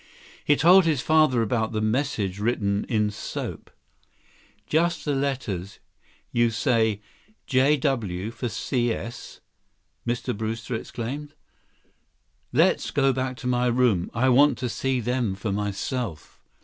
[0.43, 3.69] He told his father about the message written in soap.
[4.65, 5.77] "Just the letters,
[6.31, 9.41] you say—JW for CS?"
[10.07, 10.35] Mr.
[10.35, 11.35] Brewster exclaimed.
[12.51, 14.09] "Let's go back to my room.
[14.11, 16.41] I want to see them for myself."